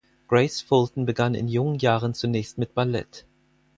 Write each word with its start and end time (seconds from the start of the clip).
Grace 0.27 0.61
Fulton 0.61 1.05
begann 1.05 1.35
in 1.35 1.47
jungen 1.47 1.77
Jahren 1.77 2.15
zunächst 2.15 2.57
mit 2.57 2.73
Ballett. 2.73 3.27